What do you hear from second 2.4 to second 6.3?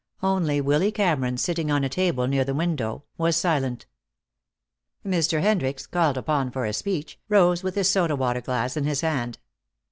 the window, was silent. Mr. Hendricks, called